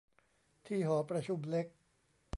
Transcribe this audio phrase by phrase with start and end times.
[0.65, 1.67] ที่หอประชุมเล็ก